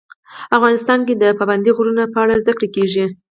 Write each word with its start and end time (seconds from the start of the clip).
افغانستان 0.57 0.99
کې 1.07 1.13
د 1.17 1.23
پابندي 1.39 1.71
غرونو 1.77 2.03
په 2.13 2.17
اړه 2.23 2.39
زده 2.41 2.51
کړه 2.57 2.67
کېږي. 2.75 3.05